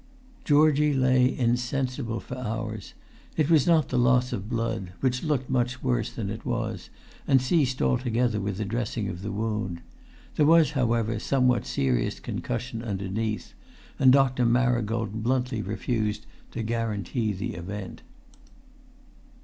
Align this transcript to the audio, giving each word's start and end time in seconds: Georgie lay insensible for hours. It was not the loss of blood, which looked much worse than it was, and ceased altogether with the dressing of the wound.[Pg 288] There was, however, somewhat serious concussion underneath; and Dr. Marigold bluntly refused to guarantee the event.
Georgie 0.43 0.95
lay 0.95 1.37
insensible 1.37 2.19
for 2.19 2.35
hours. 2.35 2.95
It 3.37 3.51
was 3.51 3.67
not 3.67 3.89
the 3.89 3.99
loss 3.99 4.33
of 4.33 4.49
blood, 4.49 4.93
which 4.99 5.21
looked 5.21 5.47
much 5.47 5.83
worse 5.83 6.11
than 6.11 6.31
it 6.31 6.43
was, 6.43 6.89
and 7.27 7.39
ceased 7.39 7.83
altogether 7.83 8.39
with 8.41 8.57
the 8.57 8.65
dressing 8.65 9.07
of 9.09 9.21
the 9.21 9.31
wound.[Pg 9.31 9.83
288] 10.37 10.37
There 10.37 10.45
was, 10.47 10.71
however, 10.71 11.19
somewhat 11.19 11.67
serious 11.67 12.19
concussion 12.19 12.81
underneath; 12.81 13.53
and 13.99 14.11
Dr. 14.11 14.43
Marigold 14.43 15.21
bluntly 15.21 15.61
refused 15.61 16.25
to 16.49 16.63
guarantee 16.63 17.31
the 17.31 17.53
event. 17.53 18.01